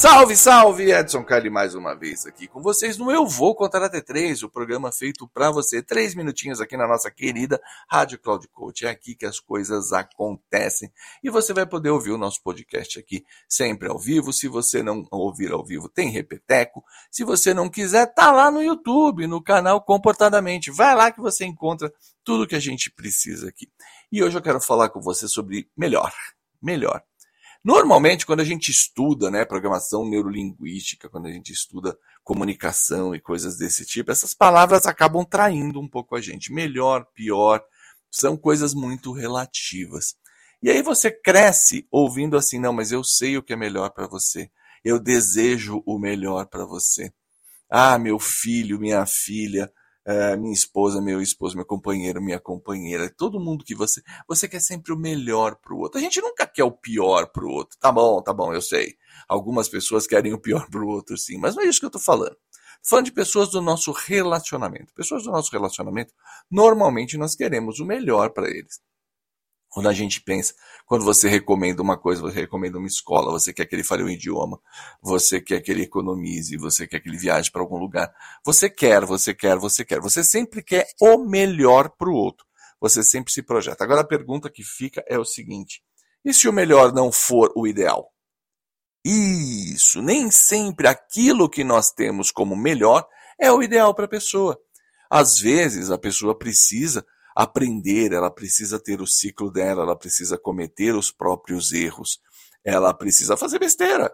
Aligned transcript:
Salve, 0.00 0.34
salve! 0.34 0.90
Edson 0.90 1.22
Carli 1.22 1.50
mais 1.50 1.74
uma 1.74 1.94
vez 1.94 2.24
aqui 2.24 2.48
com 2.48 2.62
vocês 2.62 2.96
no 2.96 3.10
Eu 3.10 3.26
Vou 3.26 3.54
Contar 3.54 3.82
Até 3.82 4.00
Três, 4.00 4.42
o 4.42 4.48
programa 4.48 4.90
feito 4.90 5.28
para 5.28 5.50
você. 5.50 5.82
Três 5.82 6.14
minutinhos 6.14 6.58
aqui 6.58 6.74
na 6.74 6.88
nossa 6.88 7.10
querida 7.10 7.60
Rádio 7.86 8.18
Cloud 8.18 8.48
Coach. 8.48 8.86
É 8.86 8.88
aqui 8.88 9.14
que 9.14 9.26
as 9.26 9.38
coisas 9.38 9.92
acontecem 9.92 10.90
e 11.22 11.28
você 11.28 11.52
vai 11.52 11.66
poder 11.66 11.90
ouvir 11.90 12.12
o 12.12 12.16
nosso 12.16 12.42
podcast 12.42 12.98
aqui 12.98 13.26
sempre 13.46 13.90
ao 13.90 13.98
vivo. 13.98 14.32
Se 14.32 14.48
você 14.48 14.82
não 14.82 15.06
ouvir 15.10 15.52
ao 15.52 15.62
vivo, 15.62 15.86
tem 15.86 16.08
repeteco. 16.08 16.82
Se 17.10 17.22
você 17.22 17.52
não 17.52 17.68
quiser, 17.68 18.06
tá 18.06 18.32
lá 18.32 18.50
no 18.50 18.62
YouTube, 18.62 19.26
no 19.26 19.44
canal 19.44 19.82
Comportadamente. 19.82 20.70
Vai 20.70 20.96
lá 20.96 21.12
que 21.12 21.20
você 21.20 21.44
encontra 21.44 21.92
tudo 22.24 22.46
que 22.46 22.56
a 22.56 22.60
gente 22.60 22.90
precisa 22.90 23.50
aqui. 23.50 23.68
E 24.10 24.24
hoje 24.24 24.38
eu 24.38 24.42
quero 24.42 24.62
falar 24.62 24.88
com 24.88 25.02
você 25.02 25.28
sobre 25.28 25.68
melhor. 25.76 26.10
Melhor. 26.62 27.02
Normalmente, 27.62 28.24
quando 28.24 28.40
a 28.40 28.44
gente 28.44 28.70
estuda 28.70 29.30
né, 29.30 29.44
programação 29.44 30.08
neurolinguística, 30.08 31.10
quando 31.10 31.26
a 31.26 31.32
gente 31.32 31.52
estuda 31.52 31.96
comunicação 32.24 33.14
e 33.14 33.20
coisas 33.20 33.58
desse 33.58 33.84
tipo, 33.84 34.10
essas 34.10 34.32
palavras 34.32 34.86
acabam 34.86 35.24
traindo 35.24 35.78
um 35.78 35.88
pouco 35.88 36.16
a 36.16 36.20
gente. 36.20 36.52
Melhor, 36.52 37.04
pior, 37.14 37.62
são 38.10 38.36
coisas 38.36 38.72
muito 38.72 39.12
relativas. 39.12 40.14
E 40.62 40.70
aí 40.70 40.82
você 40.82 41.10
cresce 41.10 41.86
ouvindo 41.90 42.36
assim, 42.36 42.58
não, 42.58 42.72
mas 42.72 42.92
eu 42.92 43.04
sei 43.04 43.36
o 43.36 43.42
que 43.42 43.52
é 43.52 43.56
melhor 43.56 43.90
para 43.90 44.06
você. 44.06 44.50
Eu 44.82 44.98
desejo 44.98 45.82
o 45.86 45.98
melhor 45.98 46.46
para 46.46 46.64
você. 46.64 47.12
Ah, 47.68 47.98
meu 47.98 48.18
filho, 48.18 48.80
minha 48.80 49.04
filha, 49.04 49.70
é, 50.04 50.36
minha 50.36 50.52
esposa, 50.52 51.00
meu 51.00 51.20
esposo, 51.20 51.56
meu 51.56 51.64
companheiro, 51.64 52.22
minha 52.22 52.40
companheira, 52.40 53.12
todo 53.16 53.40
mundo 53.40 53.64
que 53.64 53.74
você. 53.74 54.02
Você 54.28 54.48
quer 54.48 54.60
sempre 54.60 54.92
o 54.92 54.96
melhor 54.96 55.56
para 55.56 55.74
o 55.74 55.78
outro. 55.78 55.98
A 55.98 56.02
gente 56.02 56.20
nunca 56.20 56.46
quer 56.46 56.64
o 56.64 56.72
pior 56.72 57.26
para 57.28 57.44
o 57.44 57.50
outro. 57.50 57.78
Tá 57.78 57.92
bom, 57.92 58.22
tá 58.22 58.32
bom, 58.32 58.52
eu 58.52 58.62
sei. 58.62 58.96
Algumas 59.28 59.68
pessoas 59.68 60.06
querem 60.06 60.32
o 60.32 60.40
pior 60.40 60.68
para 60.70 60.80
o 60.82 60.88
outro, 60.88 61.16
sim, 61.16 61.38
mas 61.38 61.54
não 61.54 61.62
é 61.62 61.66
isso 61.66 61.80
que 61.80 61.86
eu 61.86 61.88
estou 61.88 62.02
falando. 62.02 62.36
Falando 62.82 63.06
de 63.06 63.12
pessoas 63.12 63.50
do 63.50 63.60
nosso 63.60 63.92
relacionamento. 63.92 64.94
Pessoas 64.94 65.24
do 65.24 65.30
nosso 65.30 65.52
relacionamento, 65.52 66.14
normalmente 66.50 67.18
nós 67.18 67.36
queremos 67.36 67.78
o 67.78 67.84
melhor 67.84 68.30
para 68.30 68.48
eles. 68.48 68.80
Quando 69.70 69.88
a 69.88 69.92
gente 69.92 70.20
pensa, 70.20 70.52
quando 70.84 71.04
você 71.04 71.28
recomenda 71.28 71.80
uma 71.80 71.96
coisa, 71.96 72.20
você 72.20 72.40
recomenda 72.40 72.76
uma 72.76 72.88
escola, 72.88 73.30
você 73.30 73.52
quer 73.52 73.66
que 73.66 73.74
ele 73.74 73.84
fale 73.84 74.02
um 74.02 74.08
idioma, 74.08 74.60
você 75.00 75.40
quer 75.40 75.60
que 75.60 75.70
ele 75.70 75.82
economize, 75.82 76.56
você 76.56 76.88
quer 76.88 76.98
que 76.98 77.08
ele 77.08 77.16
viaje 77.16 77.50
para 77.52 77.62
algum 77.62 77.78
lugar. 77.78 78.12
Você 78.44 78.68
quer, 78.68 79.06
você 79.06 79.32
quer, 79.32 79.56
você 79.56 79.84
quer. 79.84 80.00
Você 80.00 80.24
sempre 80.24 80.60
quer 80.60 80.88
o 81.00 81.18
melhor 81.18 81.88
para 81.90 82.10
o 82.10 82.14
outro. 82.14 82.44
Você 82.80 83.04
sempre 83.04 83.32
se 83.32 83.42
projeta. 83.42 83.84
Agora 83.84 84.00
a 84.00 84.06
pergunta 84.06 84.50
que 84.50 84.64
fica 84.64 85.04
é 85.06 85.16
o 85.16 85.24
seguinte: 85.24 85.80
e 86.24 86.34
se 86.34 86.48
o 86.48 86.52
melhor 86.52 86.92
não 86.92 87.12
for 87.12 87.52
o 87.54 87.66
ideal? 87.66 88.12
Isso, 89.04 90.02
nem 90.02 90.30
sempre 90.30 90.88
aquilo 90.88 91.48
que 91.48 91.62
nós 91.62 91.92
temos 91.92 92.30
como 92.30 92.56
melhor 92.56 93.06
é 93.38 93.50
o 93.52 93.62
ideal 93.62 93.94
para 93.94 94.04
a 94.04 94.08
pessoa. 94.08 94.60
Às 95.08 95.38
vezes 95.38 95.90
a 95.90 95.98
pessoa 95.98 96.36
precisa 96.36 97.06
aprender, 97.34 98.12
ela 98.12 98.30
precisa 98.30 98.78
ter 98.78 99.00
o 99.00 99.06
ciclo 99.06 99.50
dela, 99.50 99.82
ela 99.82 99.96
precisa 99.96 100.38
cometer 100.38 100.94
os 100.94 101.10
próprios 101.10 101.72
erros, 101.72 102.20
ela 102.64 102.92
precisa 102.92 103.36
fazer 103.36 103.58
besteira. 103.58 104.12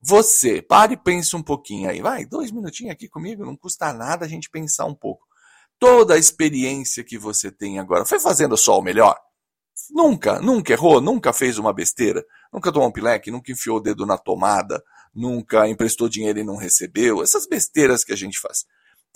Você, 0.00 0.62
pare 0.62 0.94
e 0.94 0.96
pense 0.96 1.34
um 1.34 1.42
pouquinho 1.42 1.88
aí, 1.90 2.00
vai, 2.00 2.24
dois 2.24 2.50
minutinhos 2.50 2.92
aqui 2.92 3.08
comigo, 3.08 3.44
não 3.44 3.56
custa 3.56 3.92
nada 3.92 4.24
a 4.24 4.28
gente 4.28 4.50
pensar 4.50 4.84
um 4.84 4.94
pouco. 4.94 5.26
Toda 5.78 6.14
a 6.14 6.18
experiência 6.18 7.04
que 7.04 7.18
você 7.18 7.50
tem 7.50 7.78
agora, 7.78 8.04
foi 8.04 8.20
fazendo 8.20 8.56
só 8.56 8.78
o 8.78 8.82
melhor? 8.82 9.16
Nunca, 9.90 10.40
nunca 10.40 10.72
errou, 10.72 11.00
nunca 11.00 11.32
fez 11.32 11.58
uma 11.58 11.72
besteira, 11.72 12.24
nunca 12.52 12.72
tomou 12.72 12.88
um 12.88 12.92
pileque, 12.92 13.30
nunca 13.30 13.52
enfiou 13.52 13.76
o 13.76 13.80
dedo 13.80 14.06
na 14.06 14.16
tomada, 14.16 14.82
nunca 15.14 15.68
emprestou 15.68 16.08
dinheiro 16.08 16.38
e 16.38 16.44
não 16.44 16.56
recebeu, 16.56 17.22
essas 17.22 17.46
besteiras 17.46 18.02
que 18.02 18.12
a 18.12 18.16
gente 18.16 18.38
faz. 18.38 18.64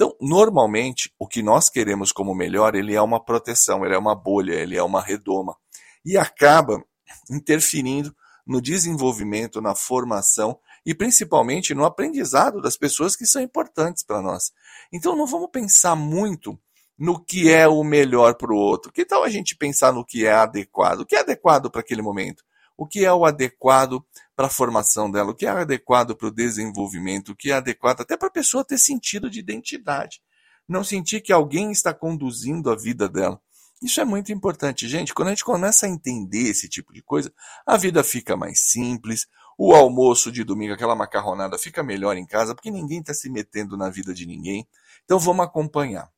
Então, 0.00 0.16
normalmente, 0.18 1.12
o 1.18 1.28
que 1.28 1.42
nós 1.42 1.68
queremos 1.68 2.10
como 2.10 2.34
melhor, 2.34 2.74
ele 2.74 2.94
é 2.94 3.02
uma 3.02 3.22
proteção, 3.22 3.84
ele 3.84 3.94
é 3.94 3.98
uma 3.98 4.14
bolha, 4.14 4.54
ele 4.54 4.74
é 4.74 4.82
uma 4.82 5.02
redoma. 5.02 5.54
E 6.02 6.16
acaba 6.16 6.82
interferindo 7.30 8.16
no 8.46 8.62
desenvolvimento, 8.62 9.60
na 9.60 9.74
formação 9.74 10.58
e 10.86 10.94
principalmente 10.94 11.74
no 11.74 11.84
aprendizado 11.84 12.62
das 12.62 12.78
pessoas 12.78 13.14
que 13.14 13.26
são 13.26 13.42
importantes 13.42 14.02
para 14.02 14.22
nós. 14.22 14.52
Então, 14.90 15.14
não 15.14 15.26
vamos 15.26 15.50
pensar 15.52 15.94
muito 15.94 16.58
no 16.98 17.22
que 17.22 17.52
é 17.52 17.68
o 17.68 17.84
melhor 17.84 18.36
para 18.36 18.54
o 18.54 18.56
outro. 18.56 18.90
Que 18.90 19.04
tal 19.04 19.22
a 19.22 19.28
gente 19.28 19.54
pensar 19.54 19.92
no 19.92 20.02
que 20.02 20.24
é 20.24 20.32
adequado? 20.32 21.00
O 21.00 21.06
que 21.06 21.14
é 21.14 21.20
adequado 21.20 21.70
para 21.70 21.82
aquele 21.82 22.00
momento? 22.00 22.42
O 22.80 22.86
que 22.86 23.04
é 23.04 23.12
o 23.12 23.26
adequado 23.26 24.02
para 24.34 24.46
a 24.46 24.50
formação 24.50 25.10
dela, 25.10 25.32
o 25.32 25.34
que 25.34 25.44
é 25.44 25.50
adequado 25.50 26.16
para 26.16 26.28
o 26.28 26.30
desenvolvimento, 26.30 27.32
o 27.32 27.36
que 27.36 27.50
é 27.50 27.54
adequado 27.54 28.00
até 28.00 28.16
para 28.16 28.28
a 28.28 28.32
pessoa 28.32 28.64
ter 28.64 28.78
sentido 28.78 29.28
de 29.28 29.38
identidade. 29.38 30.22
Não 30.66 30.82
sentir 30.82 31.20
que 31.20 31.30
alguém 31.30 31.70
está 31.70 31.92
conduzindo 31.92 32.70
a 32.70 32.74
vida 32.74 33.06
dela. 33.06 33.38
Isso 33.82 34.00
é 34.00 34.04
muito 34.06 34.32
importante, 34.32 34.88
gente. 34.88 35.12
Quando 35.12 35.28
a 35.28 35.32
gente 35.32 35.44
começa 35.44 35.84
a 35.84 35.91
entender 35.91 36.48
esse 36.48 36.70
tipo 36.70 36.91
de 36.94 37.02
coisa, 37.02 37.30
a 37.66 37.76
vida 37.76 38.02
fica 38.02 38.34
mais 38.34 38.60
simples, 38.60 39.26
o 39.58 39.74
almoço 39.74 40.32
de 40.32 40.42
domingo, 40.42 40.72
aquela 40.72 40.97
macarronada, 40.97 41.58
fica 41.58 41.82
melhor 41.82 42.16
em 42.16 42.24
casa, 42.24 42.54
porque 42.54 42.70
ninguém 42.70 43.00
está 43.00 43.12
se 43.12 43.28
metendo 43.28 43.76
na 43.76 43.91
vida 43.91 44.14
de 44.14 44.24
ninguém. 44.24 44.66
Então 45.04 45.18
vamos 45.18 45.44
acompanhar. 45.44 46.10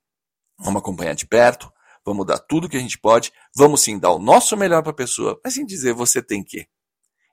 Vamos 0.60 0.80
acompanhar 0.80 1.16
de 1.16 1.26
perto, 1.26 1.72
vamos 2.04 2.26
dar 2.26 2.38
tudo 2.38 2.68
que 2.68 2.76
a 2.76 2.80
gente 2.80 2.98
pode, 2.98 3.32
vamos 3.54 3.82
sim 3.82 3.98
dar 3.98 4.10
o 4.10 4.18
nosso 4.18 4.56
melhor 4.56 4.82
para 4.82 4.92
a 4.92 4.94
pessoa, 4.94 5.38
mas 5.44 5.54
sem 5.54 5.64
dizer 5.64 5.92
você 5.92 6.22
tem 6.22 6.42
que. 6.42 6.66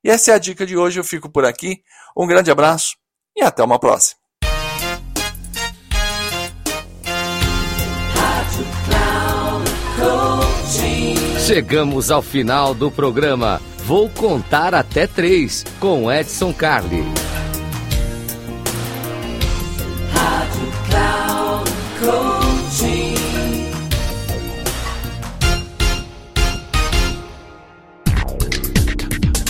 E 0.03 0.09
essa 0.09 0.31
é 0.31 0.33
a 0.35 0.39
dica 0.39 0.65
de 0.65 0.77
hoje, 0.77 0.99
eu 0.99 1.03
fico 1.03 1.29
por 1.29 1.45
aqui. 1.45 1.81
Um 2.15 2.25
grande 2.25 2.49
abraço 2.49 2.95
e 3.35 3.43
até 3.43 3.63
uma 3.63 3.79
próxima. 3.79 4.19
Chegamos 11.45 12.11
ao 12.11 12.21
final 12.21 12.75
do 12.75 12.91
programa. 12.91 13.59
Vou 13.79 14.07
contar 14.09 14.75
até 14.75 15.07
três 15.07 15.65
com 15.79 16.11
Edson 16.11 16.53
Carli. 16.53 17.28